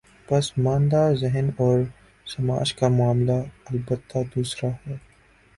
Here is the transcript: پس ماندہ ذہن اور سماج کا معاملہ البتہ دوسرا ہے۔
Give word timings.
پس 0.27 0.45
ماندہ 0.57 1.01
ذہن 1.19 1.49
اور 1.57 1.79
سماج 2.27 2.73
کا 2.73 2.87
معاملہ 2.87 3.37
البتہ 3.65 4.17
دوسرا 4.35 4.69
ہے۔ 4.87 4.97